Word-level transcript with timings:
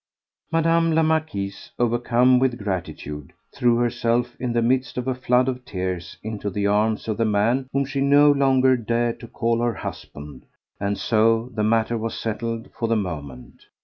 Madame 0.51 0.93
la 0.95 1.03
Marquise, 1.03 1.69
overcome 1.77 2.39
with 2.39 2.57
gratitude, 2.57 3.31
threw 3.53 3.75
herself, 3.77 4.35
in 4.39 4.51
the 4.51 4.61
midst 4.63 4.97
of 4.97 5.07
a 5.07 5.13
flood 5.13 5.47
of 5.47 5.63
tears, 5.63 6.17
into 6.23 6.49
the 6.49 6.65
arms 6.65 7.07
of 7.07 7.17
the 7.17 7.23
man 7.23 7.67
whom 7.71 7.85
she 7.85 8.01
no 8.01 8.31
longer 8.31 8.75
dared 8.75 9.19
to 9.19 9.27
call 9.27 9.61
her 9.61 9.75
husband, 9.75 10.43
and 10.79 10.97
so 10.97 11.51
the 11.53 11.61
matter 11.61 11.99
was 11.99 12.15
settled 12.17 12.67
for 12.73 12.87
the 12.87 12.95
moment. 12.95 13.63